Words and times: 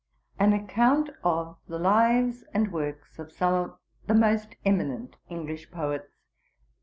'An 0.39 0.51
account 0.53 1.11
of 1.23 1.59
the 1.67 1.77
Lives 1.77 2.43
and 2.55 2.71
works 2.73 3.19
of 3.19 3.31
some 3.31 3.53
of 3.53 3.77
the 4.07 4.15
most 4.15 4.55
eminent 4.65 5.15
English 5.29 5.69
Poets. 5.69 6.23